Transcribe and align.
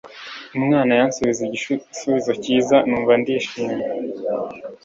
umwana 0.57 0.91
yansubije 0.99 1.41
igusubizo 1.43 2.31
cyiza 2.43 2.77
numva 2.87 3.13
ndishimye 3.21 3.75